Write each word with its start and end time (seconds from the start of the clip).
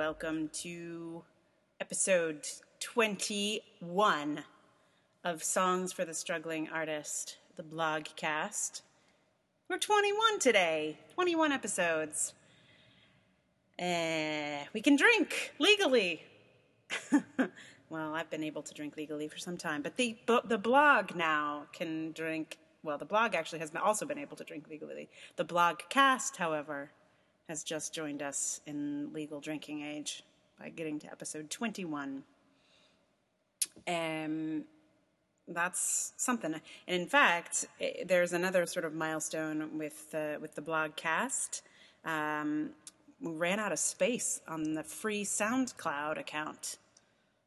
welcome 0.00 0.48
to 0.48 1.22
episode 1.78 2.46
21 2.80 4.42
of 5.24 5.44
Songs 5.44 5.92
for 5.92 6.06
the 6.06 6.14
Struggling 6.14 6.70
Artist, 6.70 7.36
the 7.56 7.62
blog 7.62 8.06
cast. 8.16 8.80
We're 9.68 9.76
21 9.76 10.38
today, 10.38 10.96
21 11.12 11.52
episodes. 11.52 12.32
Uh, 13.78 14.64
we 14.72 14.80
can 14.80 14.96
drink 14.96 15.52
legally. 15.58 16.22
well, 17.90 18.14
I've 18.14 18.30
been 18.30 18.42
able 18.42 18.62
to 18.62 18.72
drink 18.72 18.96
legally 18.96 19.28
for 19.28 19.36
some 19.36 19.58
time, 19.58 19.82
but 19.82 19.98
the 19.98 20.16
the 20.46 20.56
blog 20.56 21.14
now 21.14 21.66
can 21.74 22.12
drink. 22.12 22.56
Well, 22.82 22.96
the 22.96 23.04
blog 23.04 23.34
actually 23.34 23.58
has 23.58 23.70
also 23.76 24.06
been 24.06 24.18
able 24.18 24.38
to 24.38 24.44
drink 24.44 24.66
legally. 24.70 25.10
The 25.36 25.44
blog 25.44 25.80
cast, 25.90 26.38
however, 26.38 26.90
has 27.50 27.64
just 27.64 27.92
joined 27.92 28.22
us 28.22 28.60
in 28.64 29.12
legal 29.12 29.40
drinking 29.40 29.82
age 29.82 30.22
by 30.56 30.68
getting 30.68 31.00
to 31.00 31.08
episode 31.08 31.50
21. 31.50 32.22
Um, 33.88 34.64
that's 35.48 36.12
something. 36.16 36.54
And 36.54 36.62
in 36.86 37.08
fact, 37.08 37.66
it, 37.80 38.06
there's 38.06 38.32
another 38.32 38.66
sort 38.66 38.84
of 38.84 38.94
milestone 38.94 39.76
with 39.76 40.12
the 40.12 40.38
with 40.40 40.54
the 40.54 40.62
blog 40.62 40.94
cast. 40.94 41.62
Um, 42.04 42.70
we 43.20 43.32
ran 43.32 43.58
out 43.58 43.72
of 43.72 43.80
space 43.80 44.40
on 44.46 44.74
the 44.74 44.84
free 44.84 45.24
SoundCloud 45.24 46.20
account, 46.20 46.78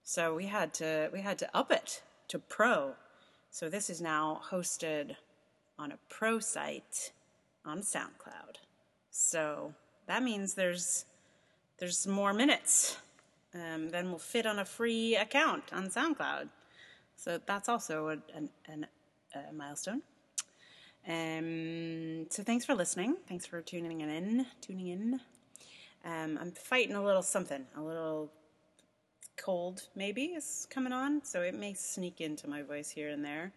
so 0.03 0.35
we 0.35 0.47
had 0.47 0.73
to 0.75 1.09
we 1.13 1.21
had 1.21 1.37
to 1.39 1.57
up 1.57 1.71
it 1.71 2.03
to 2.27 2.39
pro. 2.39 2.95
So 3.51 3.69
this 3.69 3.89
is 3.89 4.01
now 4.01 4.41
hosted 4.51 5.15
on 5.79 5.93
a 5.93 5.97
pro 6.09 6.39
site 6.39 7.13
on 7.63 7.79
SoundCloud. 7.79 8.57
So 9.09 9.73
that 10.07 10.23
means 10.23 10.53
there's 10.53 11.05
there's 11.79 12.07
more 12.07 12.33
minutes 12.33 12.97
um, 13.53 13.89
than 13.89 14.11
will 14.11 14.19
fit 14.19 14.45
on 14.45 14.59
a 14.59 14.65
free 14.65 15.15
account 15.15 15.63
on 15.71 15.89
SoundCloud. 15.89 16.49
So 17.15 17.39
that's 17.45 17.69
also 17.69 18.09
a, 18.09 18.37
an, 18.37 18.49
an, 18.67 18.87
a 19.35 19.53
milestone. 19.53 20.01
Um, 21.07 22.27
so 22.29 22.43
thanks 22.43 22.65
for 22.65 22.75
listening. 22.75 23.17
Thanks 23.27 23.45
for 23.45 23.61
tuning 23.61 24.01
in. 24.01 24.45
Tuning 24.61 24.87
in. 24.87 25.19
Um, 26.05 26.37
I'm 26.39 26.51
fighting 26.51 26.95
a 26.95 27.03
little 27.03 27.21
something, 27.23 27.65
a 27.77 27.81
little 27.81 28.29
cold 29.37 29.83
maybe 29.95 30.25
is 30.25 30.67
coming 30.69 30.93
on, 30.93 31.23
so 31.23 31.41
it 31.41 31.55
may 31.55 31.73
sneak 31.73 32.21
into 32.21 32.47
my 32.47 32.61
voice 32.61 32.89
here 32.89 33.09
and 33.09 33.23
there. 33.23 33.51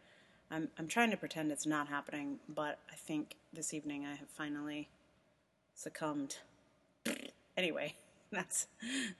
I'm 0.50 0.68
I'm 0.78 0.86
trying 0.86 1.10
to 1.10 1.16
pretend 1.16 1.50
it's 1.50 1.66
not 1.66 1.88
happening, 1.88 2.38
but 2.48 2.78
I 2.90 2.94
think 2.94 3.36
this 3.52 3.74
evening 3.74 4.06
I 4.06 4.14
have 4.14 4.28
finally 4.28 4.88
succumbed. 5.76 6.38
anyway, 7.56 7.94
that's 8.32 8.66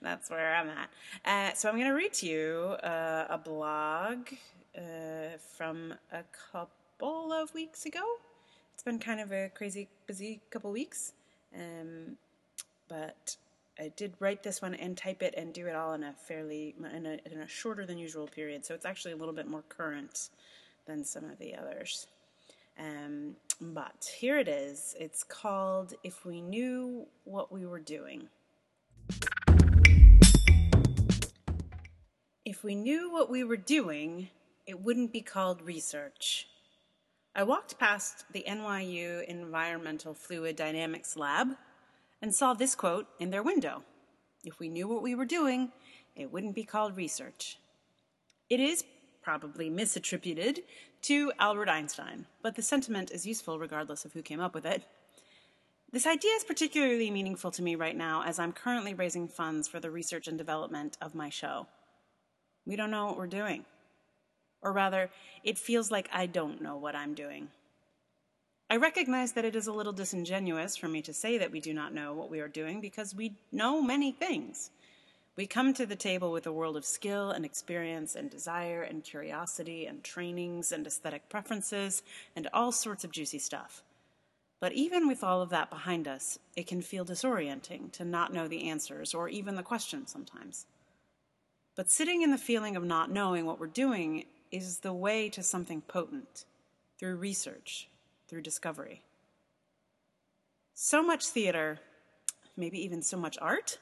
that's 0.01 0.29
where 0.29 0.53
I'm 0.53 0.69
at. 0.69 0.89
Uh, 1.23 1.53
so 1.55 1.69
I'm 1.69 1.75
going 1.75 1.87
to 1.87 1.93
read 1.93 2.13
to 2.13 2.27
you 2.27 2.75
uh, 2.83 3.27
a 3.29 3.37
blog 3.37 4.27
uh, 4.77 5.37
from 5.55 5.93
a 6.11 6.23
couple 6.51 7.31
of 7.31 7.53
weeks 7.53 7.85
ago. 7.85 8.03
It's 8.73 8.83
been 8.83 8.99
kind 8.99 9.21
of 9.21 9.31
a 9.31 9.49
crazy, 9.55 9.87
busy 10.05 10.41
couple 10.49 10.71
weeks, 10.71 11.13
um, 11.55 12.17
but 12.87 13.37
I 13.79 13.91
did 13.95 14.13
write 14.19 14.43
this 14.43 14.61
one 14.61 14.75
and 14.75 14.97
type 14.97 15.23
it 15.23 15.33
and 15.37 15.53
do 15.53 15.67
it 15.67 15.75
all 15.75 15.93
in 15.93 16.03
a 16.03 16.13
fairly 16.13 16.75
in 16.93 17.05
a, 17.05 17.17
in 17.31 17.41
a 17.41 17.47
shorter 17.47 17.85
than 17.85 17.97
usual 17.97 18.27
period. 18.27 18.65
So 18.65 18.73
it's 18.73 18.85
actually 18.85 19.13
a 19.13 19.15
little 19.15 19.33
bit 19.33 19.47
more 19.47 19.63
current 19.69 20.29
than 20.85 21.03
some 21.03 21.25
of 21.25 21.37
the 21.37 21.55
others. 21.55 22.07
Um, 22.79 23.35
but 23.59 24.09
here 24.19 24.37
it 24.37 24.47
is. 24.47 24.95
It's 24.99 25.23
called 25.23 25.93
If 26.03 26.25
We 26.25 26.41
Knew 26.41 27.07
What 27.23 27.51
We 27.51 27.65
Were 27.65 27.79
Doing. 27.79 28.29
If 32.45 32.63
we 32.63 32.75
knew 32.75 33.11
what 33.11 33.29
we 33.29 33.43
were 33.43 33.57
doing, 33.57 34.29
it 34.65 34.79
wouldn't 34.79 35.11
be 35.11 35.21
called 35.21 35.61
research. 35.61 36.47
I 37.35 37.43
walked 37.43 37.77
past 37.77 38.25
the 38.31 38.45
NYU 38.47 39.23
Environmental 39.25 40.13
Fluid 40.13 40.55
Dynamics 40.55 41.17
Lab 41.17 41.49
and 42.21 42.33
saw 42.33 42.53
this 42.53 42.73
quote 42.73 43.07
in 43.19 43.31
their 43.31 43.43
window 43.43 43.83
If 44.43 44.59
we 44.59 44.69
knew 44.69 44.87
what 44.87 45.03
we 45.03 45.13
were 45.13 45.25
doing, 45.25 45.71
it 46.15 46.31
wouldn't 46.31 46.55
be 46.55 46.63
called 46.63 46.95
research. 46.95 47.59
It 48.49 48.59
is 48.59 48.83
probably 49.27 49.69
misattributed 49.69 50.59
to 51.01 51.33
Albert 51.37 51.67
Einstein, 51.67 52.25
but 52.41 52.55
the 52.55 52.61
sentiment 52.61 53.11
is 53.11 53.27
useful 53.27 53.59
regardless 53.59 54.05
of 54.05 54.13
who 54.13 54.21
came 54.21 54.39
up 54.39 54.55
with 54.55 54.65
it. 54.65 54.83
This 55.91 56.07
idea 56.07 56.31
is 56.37 56.45
particularly 56.45 57.11
meaningful 57.11 57.51
to 57.51 57.61
me 57.61 57.75
right 57.75 57.97
now 57.97 58.23
as 58.23 58.39
I'm 58.39 58.53
currently 58.53 58.93
raising 58.93 59.27
funds 59.27 59.67
for 59.67 59.81
the 59.81 59.91
research 59.91 60.29
and 60.29 60.37
development 60.37 60.97
of 61.01 61.13
my 61.13 61.27
show. 61.27 61.67
We 62.65 62.77
don't 62.77 62.89
know 62.89 63.07
what 63.07 63.17
we're 63.17 63.27
doing. 63.27 63.65
Or 64.61 64.71
rather, 64.71 65.09
it 65.43 65.57
feels 65.57 65.91
like 65.91 66.07
I 66.13 66.25
don't 66.25 66.61
know 66.61 66.77
what 66.77 66.95
I'm 66.95 67.13
doing. 67.13 67.49
I 68.69 68.77
recognize 68.77 69.33
that 69.33 69.43
it 69.43 69.57
is 69.57 69.67
a 69.67 69.73
little 69.73 69.91
disingenuous 69.91 70.77
for 70.77 70.87
me 70.87 71.01
to 71.01 71.13
say 71.13 71.37
that 71.37 71.51
we 71.51 71.59
do 71.59 71.73
not 71.73 71.93
know 71.93 72.13
what 72.13 72.31
we 72.31 72.39
are 72.39 72.47
doing 72.47 72.79
because 72.79 73.13
we 73.13 73.35
know 73.51 73.81
many 73.81 74.13
things. 74.13 74.71
We 75.37 75.45
come 75.45 75.75
to 75.75 75.85
the 75.85 75.95
table 75.95 76.31
with 76.31 76.47
a 76.47 76.51
world 76.51 76.75
of 76.75 76.83
skill 76.83 77.29
and 77.29 77.45
experience 77.45 78.15
and 78.15 78.27
desire 78.27 78.81
and 78.81 79.03
curiosity 79.03 79.85
and 79.85 80.03
trainings 80.03 80.71
and 80.71 80.87
aesthetic 80.87 81.29
preferences 81.29 82.01
and 82.35 82.49
all 82.53 82.71
sorts 82.71 83.03
of 83.03 83.11
juicy 83.11 83.37
stuff. 83.37 83.83
But 84.59 84.73
even 84.73 85.07
with 85.07 85.23
all 85.23 85.43
of 85.43 85.51
that 85.51 85.69
behind 85.69 86.07
us, 86.07 86.39
it 86.55 86.65
can 86.65 86.81
feel 86.81 87.05
disorienting 87.05 87.91
to 87.91 88.03
not 88.03 88.33
know 88.33 88.47
the 88.47 88.67
answers 88.67 89.13
or 89.13 89.29
even 89.29 89.55
the 89.55 89.61
questions 89.61 90.11
sometimes. 90.11 90.65
But 91.75 91.91
sitting 91.91 92.23
in 92.23 92.31
the 92.31 92.39
feeling 92.39 92.75
of 92.75 92.83
not 92.83 93.11
knowing 93.11 93.45
what 93.45 93.59
we're 93.59 93.67
doing 93.67 94.25
is 94.51 94.79
the 94.79 94.91
way 94.91 95.29
to 95.29 95.43
something 95.43 95.81
potent 95.81 96.45
through 96.97 97.17
research, 97.17 97.87
through 98.27 98.41
discovery. 98.41 99.03
So 100.73 101.03
much 101.03 101.27
theater, 101.27 101.77
maybe 102.55 102.83
even 102.83 103.03
so 103.03 103.17
much 103.17 103.37
art, 103.39 103.77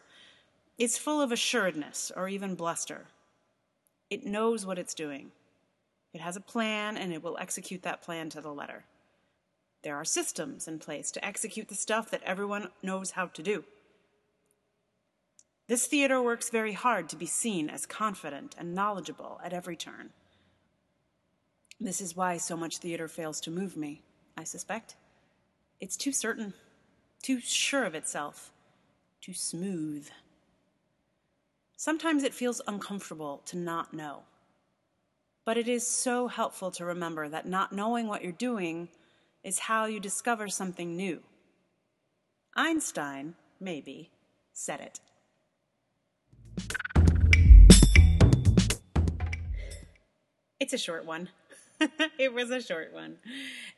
it's 0.78 0.98
full 0.98 1.22
of 1.22 1.32
assuredness 1.32 2.12
or 2.16 2.28
even 2.28 2.56
bluster. 2.56 3.06
It 4.10 4.26
knows 4.26 4.66
what 4.66 4.78
it's 4.78 4.94
doing. 4.94 5.32
It 6.14 6.22
has 6.22 6.36
a 6.36 6.42
plan 6.42 6.98
and 6.98 7.14
it 7.14 7.24
will 7.24 7.38
execute 7.38 7.84
that 7.84 8.02
plan 8.02 8.30
to 8.32 8.42
the 8.42 8.54
letter. 8.54 8.86
There 9.84 9.96
are 9.96 10.06
systems 10.06 10.68
in 10.68 10.80
place 10.80 11.12
to 11.12 11.24
execute 11.24 11.68
the 11.68 11.76
stuff 11.76 12.10
that 12.12 12.24
everyone 12.24 12.70
knows 12.82 13.12
how 13.12 13.28
to 13.28 13.44
do. 13.44 13.64
This 15.68 15.88
theater 15.88 16.22
works 16.22 16.50
very 16.50 16.74
hard 16.74 17.10
to 17.10 17.16
be 17.16 17.26
seen 17.26 17.70
as 17.70 17.86
confident 17.86 18.56
and 18.58 18.76
knowledgeable 18.76 19.40
at 19.44 19.54
every 19.54 19.76
turn. 19.76 20.12
This 21.80 22.02
is 22.02 22.16
why 22.16 22.38
so 22.38 22.56
much 22.56 22.78
theater 22.78 23.08
fails 23.08 23.42
to 23.42 23.52
move 23.52 23.76
me, 23.76 24.02
I 24.38 24.44
suspect. 24.44 24.96
It's 25.82 25.98
too 25.98 26.12
certain, 26.12 26.54
too 27.22 27.40
sure 27.40 27.84
of 27.84 27.96
itself, 27.96 28.52
too 29.22 29.34
smooth. 29.34 30.08
Sometimes 31.78 32.24
it 32.24 32.34
feels 32.34 32.62
uncomfortable 32.68 33.42
to 33.46 33.58
not 33.58 33.94
know. 33.94 34.24
But 35.44 35.58
it 35.58 35.68
is 35.68 35.86
so 35.86 36.30
helpful 36.30 36.72
to 36.72 36.86
remember 36.86 37.28
that 37.28 37.46
not 37.46 37.74
knowing 37.74 38.08
what 38.08 38.24
you're 38.24 38.32
doing 38.32 38.88
is 39.44 39.60
how 39.60 39.86
you 39.86 40.00
discover 40.00 40.48
something 40.48 40.96
new. 40.96 41.22
Einstein, 42.56 43.36
maybe, 43.60 44.10
said 44.54 44.80
it. 44.80 45.02
It's 50.62 50.72
a 50.72 50.78
short 50.78 51.06
one. 51.06 51.28
it 52.18 52.34
was 52.34 52.52
a 52.52 52.62
short 52.62 52.94
one. 52.94 53.18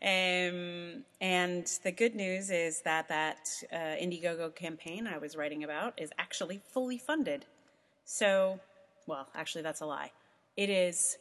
Um, 0.03 1.03
and 1.19 1.65
the 1.83 1.91
good 1.91 2.13
news 2.13 2.51
is 2.51 2.81
that 2.83 3.07
that 3.09 3.49
uh, 3.73 3.97
Indiegogo 3.99 4.53
campaign 4.53 5.07
I 5.07 5.17
was 5.17 5.35
writing 5.35 5.63
about 5.63 5.99
is 5.99 6.11
actually 6.19 6.61
fully 6.71 6.99
funded. 6.99 7.47
So, 8.09 8.61
well, 9.05 9.27
actually, 9.35 9.63
that's 9.63 9.81
a 9.81 9.85
lie. 9.85 10.11
It 10.55 10.69
is 10.69 11.17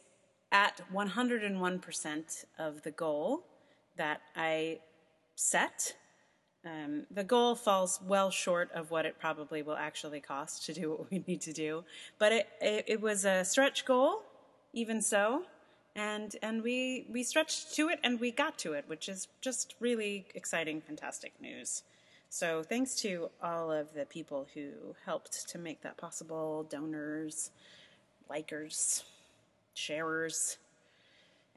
at 0.53 0.79
101% 0.93 2.45
of 2.57 2.81
the 2.83 2.91
goal 2.91 3.43
that 3.97 4.21
I 4.37 4.79
set. 5.35 5.97
Um, 6.65 7.05
the 7.11 7.25
goal 7.25 7.55
falls 7.55 7.99
well 8.07 8.31
short 8.31 8.71
of 8.71 8.89
what 8.89 9.05
it 9.05 9.19
probably 9.19 9.61
will 9.61 9.75
actually 9.75 10.21
cost 10.21 10.65
to 10.67 10.73
do 10.73 10.91
what 10.91 11.11
we 11.11 11.25
need 11.27 11.41
to 11.41 11.51
do, 11.51 11.83
but 12.19 12.31
it, 12.31 12.47
it, 12.61 12.85
it 12.87 13.01
was 13.01 13.25
a 13.25 13.43
stretch 13.43 13.83
goal, 13.83 14.23
even 14.71 15.01
so, 15.01 15.43
and 15.93 16.37
and 16.41 16.63
we 16.63 17.05
we 17.11 17.21
stretched 17.21 17.75
to 17.75 17.89
it 17.89 17.99
and 18.01 18.19
we 18.21 18.31
got 18.31 18.57
to 18.59 18.71
it, 18.73 18.85
which 18.87 19.09
is 19.09 19.27
just 19.41 19.75
really 19.81 20.25
exciting, 20.35 20.79
fantastic 20.79 21.33
news. 21.41 21.83
So 22.29 22.61
thanks 22.61 22.95
to 23.01 23.29
all 23.41 23.71
of 23.71 23.93
the 23.93 24.05
people 24.05 24.47
who 24.53 24.69
helped 25.05 25.47
to 25.49 25.57
make 25.57 25.81
that 25.81 25.97
possible 25.97 26.63
donors, 26.69 27.51
likers, 28.29 29.03
sharers, 29.73 30.57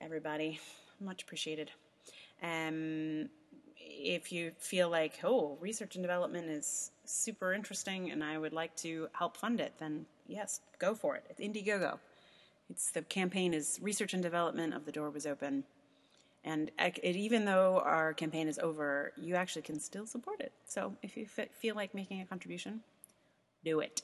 everybody. 0.00 0.60
Much 1.00 1.22
appreciated. 1.22 1.70
Um, 2.42 3.28
if 3.78 4.32
you 4.32 4.52
feel 4.58 4.88
like, 4.88 5.18
oh, 5.24 5.58
research 5.60 5.96
and 5.96 6.02
development 6.02 6.48
is 6.48 6.92
super 7.04 7.52
interesting 7.52 8.10
and 8.10 8.22
I 8.22 8.38
would 8.38 8.52
like 8.52 8.74
to 8.76 9.08
help 9.12 9.36
fund 9.36 9.60
it, 9.60 9.74
then 9.78 10.06
yes, 10.28 10.60
go 10.78 10.94
for 10.94 11.16
it. 11.16 11.24
It's 11.28 11.40
Indiegogo. 11.40 11.98
It's 12.70 12.92
the 12.92 13.02
campaign 13.02 13.52
is 13.52 13.78
research 13.82 14.14
and 14.14 14.22
development 14.22 14.74
of 14.74 14.86
the 14.86 14.92
door 14.92 15.10
was 15.10 15.26
open. 15.26 15.64
And 16.42 16.70
even 17.02 17.44
though 17.44 17.82
our 17.84 18.14
campaign 18.14 18.48
is 18.48 18.58
over, 18.58 19.12
you 19.16 19.34
actually 19.34 19.62
can 19.62 19.78
still 19.78 20.06
support 20.06 20.40
it. 20.40 20.52
So 20.64 20.94
if 21.02 21.16
you 21.16 21.26
feel 21.26 21.74
like 21.74 21.94
making 21.94 22.22
a 22.22 22.24
contribution, 22.24 22.80
do 23.62 23.80
it. 23.80 24.02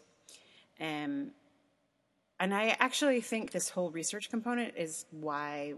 Um, 0.81 1.31
and 2.38 2.53
I 2.53 2.77
actually 2.79 3.23
think 3.23 3.53
this 3.53 3.71
whole 3.71 3.91
research 3.91 4.29
component 4.29 4.75
is 4.77 5.06
why 5.11 5.75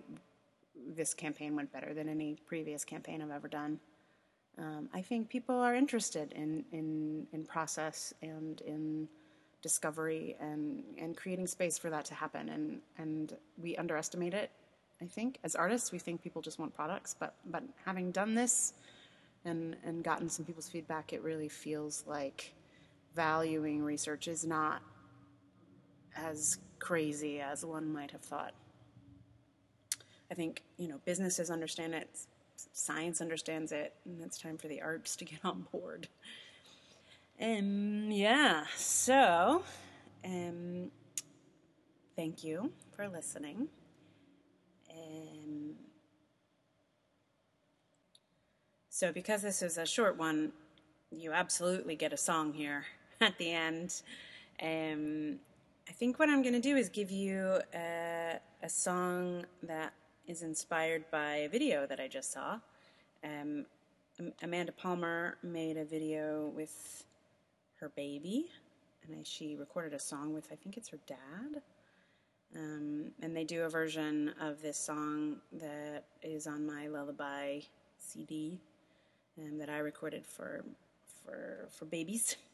this 0.96 1.14
campaign 1.14 1.54
went 1.54 1.72
better 1.72 1.94
than 1.94 2.08
any 2.08 2.36
previous 2.46 2.84
campaign 2.84 3.22
I've 3.22 3.30
ever 3.30 3.48
done. 3.48 3.78
Um, 4.58 4.88
I 4.92 5.02
think 5.02 5.28
people 5.28 5.54
are 5.54 5.76
interested 5.76 6.32
in, 6.32 6.64
in, 6.72 7.28
in 7.32 7.44
process 7.44 8.12
and 8.22 8.60
in 8.62 9.08
discovery 9.62 10.36
and, 10.40 10.82
and 10.98 11.16
creating 11.16 11.46
space 11.46 11.78
for 11.78 11.90
that 11.90 12.04
to 12.06 12.14
happen. 12.14 12.48
And, 12.48 12.80
and 12.96 13.36
we 13.62 13.76
underestimate 13.76 14.34
it, 14.34 14.50
I 15.00 15.06
think. 15.06 15.38
As 15.44 15.54
artists, 15.54 15.92
we 15.92 15.98
think 15.98 16.22
people 16.22 16.42
just 16.42 16.58
want 16.58 16.74
products, 16.74 17.14
but, 17.18 17.34
but 17.46 17.62
having 17.84 18.10
done 18.10 18.34
this 18.34 18.74
and, 19.44 19.76
and 19.84 20.02
gotten 20.02 20.28
some 20.28 20.44
people's 20.44 20.68
feedback, 20.68 21.12
it 21.12 21.22
really 21.22 21.48
feels 21.48 22.04
like 22.06 22.54
valuing 23.14 23.82
research 23.82 24.28
is 24.28 24.44
not 24.44 24.82
as 26.16 26.58
crazy 26.78 27.40
as 27.40 27.64
one 27.64 27.92
might 27.92 28.10
have 28.10 28.20
thought. 28.20 28.54
I 30.30 30.34
think, 30.34 30.62
you 30.76 30.88
know, 30.88 31.00
businesses 31.04 31.50
understand 31.50 31.94
it, 31.94 32.08
science 32.72 33.20
understands 33.20 33.72
it, 33.72 33.94
and 34.04 34.20
it's 34.22 34.38
time 34.38 34.58
for 34.58 34.68
the 34.68 34.82
arts 34.82 35.16
to 35.16 35.24
get 35.24 35.40
on 35.44 35.66
board. 35.72 36.08
Um, 37.40 38.10
yeah, 38.10 38.64
so, 38.76 39.62
um, 40.24 40.90
thank 42.16 42.42
you 42.42 42.72
for 42.96 43.08
listening. 43.08 43.68
Um, 45.08 45.74
so, 48.88 49.12
because 49.12 49.42
this 49.42 49.62
is 49.62 49.78
a 49.78 49.86
short 49.86 50.18
one, 50.18 50.52
you 51.10 51.32
absolutely 51.32 51.96
get 51.96 52.12
a 52.12 52.16
song 52.16 52.52
here 52.52 52.84
at 53.20 53.38
the 53.38 53.50
end. 53.50 54.02
Um, 54.62 55.38
I 55.88 55.92
think 55.92 56.18
what 56.18 56.28
I'm 56.28 56.42
going 56.42 56.54
to 56.54 56.60
do 56.60 56.76
is 56.76 56.88
give 56.88 57.10
you 57.10 57.60
a, 57.74 58.38
a 58.62 58.68
song 58.68 59.46
that 59.62 59.94
is 60.26 60.42
inspired 60.42 61.04
by 61.10 61.36
a 61.36 61.48
video 61.48 61.86
that 61.86 61.98
I 61.98 62.08
just 62.08 62.32
saw. 62.32 62.58
Um, 63.24 63.64
Amanda 64.42 64.72
Palmer 64.72 65.38
made 65.42 65.76
a 65.76 65.84
video 65.84 66.52
with 66.54 67.04
her 67.80 67.88
baby, 67.90 68.50
and 69.08 69.26
she 69.26 69.56
recorded 69.56 69.94
a 69.94 69.98
song 69.98 70.34
with, 70.34 70.48
I 70.52 70.56
think 70.56 70.76
it's 70.76 70.88
her 70.90 70.98
dad. 71.06 71.62
Um, 72.56 73.12
and 73.22 73.36
they 73.36 73.44
do 73.44 73.62
a 73.62 73.68
version 73.68 74.32
of 74.40 74.62
this 74.62 74.78
song 74.78 75.36
that 75.52 76.04
is 76.22 76.46
on 76.46 76.66
my 76.66 76.88
lullaby 76.88 77.60
CD 77.98 78.58
um, 79.38 79.58
that 79.58 79.68
I 79.68 79.78
recorded 79.78 80.26
for 80.26 80.64
for 81.24 81.68
for 81.70 81.84
babies. 81.84 82.36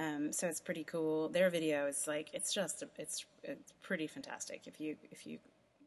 Um, 0.00 0.32
so 0.32 0.46
it's 0.46 0.60
pretty 0.60 0.84
cool. 0.84 1.28
Their 1.28 1.50
video 1.50 1.88
is 1.88 2.06
like 2.06 2.30
it's 2.32 2.54
just 2.54 2.84
it's 2.98 3.26
it's 3.42 3.72
pretty 3.82 4.06
fantastic. 4.06 4.68
If 4.68 4.80
you 4.80 4.94
if 5.10 5.26
you 5.26 5.40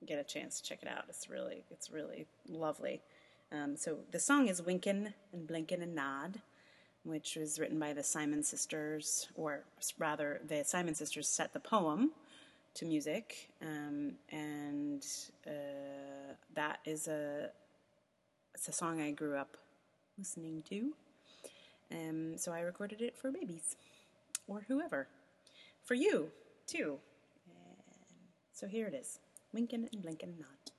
get 0.06 0.20
a 0.20 0.24
chance 0.24 0.60
to 0.60 0.68
check 0.68 0.80
it 0.82 0.88
out. 0.88 1.06
It's 1.10 1.30
really 1.30 1.64
it's 1.72 1.92
really 1.92 2.28
lovely. 2.48 3.02
Um, 3.52 3.76
so 3.76 3.98
the 4.12 4.20
song 4.20 4.48
is 4.48 4.62
Winkin' 4.62 5.14
and 5.34 5.48
Blinkin' 5.48 5.82
and 5.82 5.94
Nod, 5.94 6.42
which 7.04 7.36
was 7.36 7.60
written 7.60 7.80
by 7.80 7.94
the 7.94 8.04
Simon 8.04 8.44
Sisters, 8.44 9.28
or 9.36 9.64
rather, 9.98 10.40
the 10.48 10.64
Simon 10.64 10.96
Sisters 10.96 11.28
set 11.28 11.54
the 11.54 11.60
poem 11.60 12.12
to 12.74 12.86
music, 12.86 13.50
um, 13.62 14.14
and 14.30 15.06
uh, 15.46 16.34
that 16.56 16.80
is 16.86 17.08
a 17.08 17.50
it's 18.54 18.68
a 18.68 18.72
song 18.72 19.02
I 19.02 19.12
grew 19.12 19.38
up 19.38 19.58
listening 20.18 20.64
to. 20.70 20.94
Um, 21.92 22.38
so 22.38 22.52
I 22.52 22.62
recorded 22.62 23.02
it 23.02 23.18
for 23.18 23.32
babies 23.32 23.76
or 24.48 24.64
whoever, 24.68 25.08
for 25.84 25.96
you 25.96 26.30
too. 26.68 27.00
so 28.54 28.68
here 28.68 28.88
it 28.88 28.94
is. 28.94 29.20
Winkin' 29.54 29.90
and 29.92 30.02
blinkin' 30.02 30.36
Nod. 30.40 30.72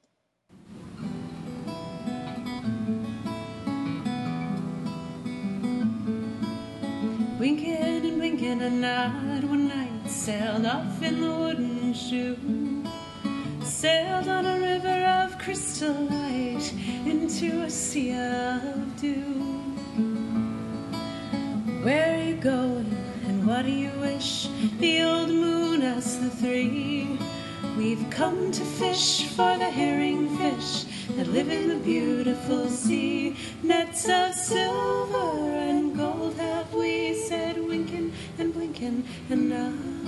Winking 7.39 7.77
and 7.77 8.19
blinkin' 8.19 8.63
a 8.63 8.71
nod 8.71 9.45
sailed 10.13 10.67
off 10.67 11.03
in 11.03 11.21
the 11.23 11.35
wooden 11.35 11.95
shoe. 11.95 12.37
Sailed 13.63 14.29
on 14.29 14.45
a 14.45 14.61
river 14.61 15.05
of 15.25 15.39
crystal 15.39 15.95
light 15.95 16.73
into 17.07 17.63
a 17.63 17.71
sea 17.71 18.13
of 18.13 19.01
dew. 19.01 19.41
Where 21.83 22.15
are 22.15 22.23
you 22.23 22.35
going 22.35 22.95
and 23.27 23.47
what 23.47 23.65
do 23.65 23.73
you 23.73 23.91
wish? 24.01 24.49
The 24.79 25.03
old 25.03 25.31
moon 25.31 25.83
asked 25.83 26.23
the 26.23 26.31
three. 26.31 27.19
We've 27.79 28.07
come 28.11 28.53
to 28.53 28.65
fish 28.65 29.29
for 29.29 29.57
the 29.57 29.71
herring 29.71 30.37
fish 30.37 30.85
that 31.17 31.29
live 31.29 31.49
in 31.49 31.69
the 31.69 31.77
beautiful 31.77 32.69
sea. 32.69 33.35
Nets 33.63 34.09
of 34.09 34.35
silver 34.35 35.62
and 38.85 39.05
blinkin' 39.29 39.53
and. 39.53 40.03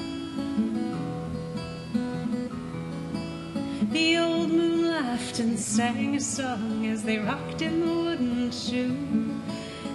The 3.93 4.19
old 4.19 4.50
moon 4.50 4.88
laughed 4.88 5.38
and 5.38 5.59
sang 5.59 6.17
a 6.17 6.21
song 6.21 6.87
as 6.87 7.05
they 7.05 7.19
rocked 7.19 7.62
in 7.62 7.81
the 7.81 7.94
wooden 7.94 8.50
shoe. 8.50 8.97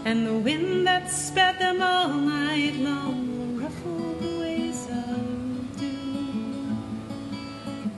And 0.06 0.26
the 0.26 0.34
wind 0.34 0.88
that 0.88 1.12
sped 1.12 1.60
them 1.60 1.81
all 1.81 2.14
night 2.14 2.76
long 2.78 3.58
ruffled 3.62 4.22
the 4.22 4.40
ways 4.40 4.88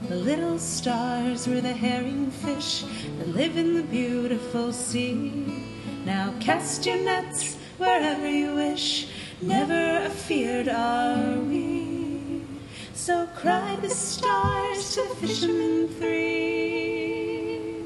The 0.08 0.16
little 0.16 0.58
stars 0.58 1.46
were 1.46 1.60
the 1.60 1.72
herring 1.72 2.30
fish 2.30 2.84
that 3.18 3.28
live 3.28 3.56
in 3.56 3.74
the 3.74 3.84
beautiful 3.84 4.72
sea. 4.72 5.64
Now 6.04 6.34
cast 6.40 6.84
your 6.84 6.96
nets 6.96 7.56
wherever 7.78 8.28
you 8.28 8.54
wish, 8.56 9.06
never 9.42 10.06
afeard 10.06 10.68
are 10.68 11.38
we. 11.40 12.44
So 12.94 13.26
cried 13.36 13.82
the 13.82 13.90
stars 13.90 14.94
to 14.94 15.02
the 15.08 15.14
fishermen 15.16 15.88
three, 15.98 17.84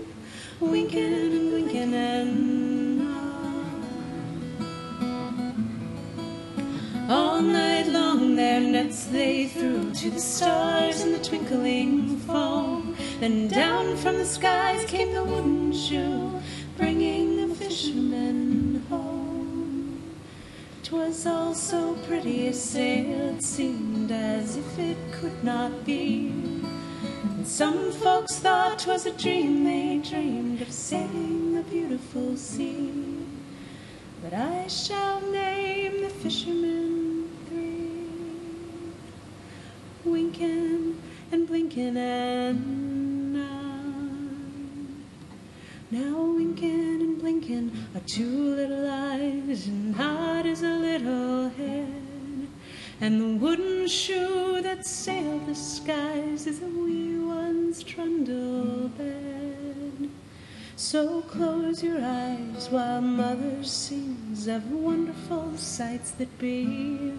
winking 0.60 1.14
and 1.14 1.52
winking 1.52 1.94
and. 1.94 2.46
All 7.08 7.40
night 7.40 7.86
long 7.86 8.34
their 8.34 8.60
nets 8.60 9.04
they 9.06 9.46
threw 9.46 9.92
to 9.92 10.10
the 10.10 10.20
stars 10.20 11.02
in 11.02 11.12
the 11.12 11.20
twinkling 11.20 12.18
foam. 12.18 12.96
Then 13.20 13.46
down 13.48 13.96
from 13.96 14.18
the 14.18 14.25
skies 14.25 14.84
came 14.86 15.14
the 15.14 15.22
wooden 15.25 15.72
shoe, 15.72 16.36
'Twas 20.87 21.26
all 21.26 21.52
so 21.52 21.95
pretty 22.07 22.47
a 22.47 22.52
sail, 22.52 23.35
it 23.35 23.43
seemed 23.43 24.12
as 24.12 24.57
if 24.57 24.78
it 24.78 24.97
could 25.14 25.43
not 25.43 25.85
be. 25.85 26.28
And 27.25 27.45
some 27.45 27.90
folks 27.90 28.37
thought 28.38 28.78
'twas 28.78 29.05
a 29.05 29.11
dream 29.11 29.64
they 29.64 29.99
dreamed 29.99 30.62
of 30.62 30.71
sailing 30.71 31.57
the 31.57 31.62
beautiful 31.62 32.37
sea. 32.37 32.93
But 34.23 34.33
I 34.33 34.69
shall 34.69 35.21
name 35.23 36.02
the 36.02 36.09
fishermen 36.09 37.31
three, 37.49 38.07
winking 40.05 41.02
and 41.33 41.49
blinking 41.49 41.97
and. 41.97 42.95
Now 45.88 46.21
winking 46.21 47.00
and 47.00 47.21
blinking 47.21 47.71
are 47.95 48.00
two 48.00 48.57
little 48.57 48.90
eyes, 48.90 49.69
and 49.69 49.97
nod 49.97 50.45
as 50.45 50.62
a 50.64 50.69
little 50.69 51.49
head. 51.50 52.49
And 53.00 53.21
the 53.21 53.37
wooden 53.37 53.87
shoe 53.87 54.61
that 54.62 54.85
sailed 54.85 55.47
the 55.47 55.55
skies 55.55 56.49
is 56.49 56.61
a 56.61 56.66
wee 56.66 57.16
one's 57.21 57.85
trundle 57.85 58.88
bed. 58.99 60.11
So 60.75 61.21
close 61.23 61.85
your 61.85 62.05
eyes 62.05 62.69
while 62.69 63.00
mother 63.00 63.62
sings 63.62 64.49
of 64.49 64.69
wonderful 64.73 65.57
sights 65.57 66.11
that 66.12 66.37
be. 66.37 67.12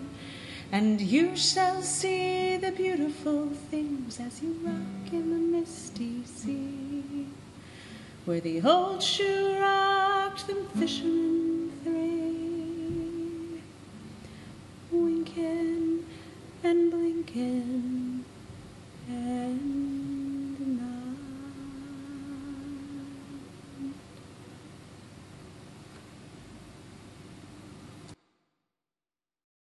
And 0.74 1.00
you 1.00 1.38
shall 1.38 1.82
see 1.82 2.58
the 2.58 2.74
beautiful 2.74 3.48
things 3.72 4.20
as 4.20 4.44
you 4.44 4.60
rock 4.62 5.14
in 5.14 5.30
the 5.30 5.58
misty 5.58 6.26
sea. 6.26 6.87
Where 8.28 8.42
the 8.42 8.62
old 8.62 9.02
shoe 9.02 9.58
rocked 9.58 10.48
them 10.48 10.68
fishermen 10.78 11.27